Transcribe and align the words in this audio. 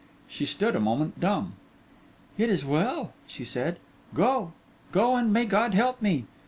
She 0.27 0.47
stood 0.47 0.75
a 0.75 0.79
moment 0.79 1.19
dumb. 1.19 1.53
'It 2.35 2.49
is 2.49 2.65
well,' 2.65 3.13
she 3.27 3.43
said. 3.43 3.77
'Go! 4.15 4.51
go, 4.91 5.15
and 5.15 5.31
may 5.31 5.45
God 5.45 5.75
help 5.75 6.01
me! 6.01 6.25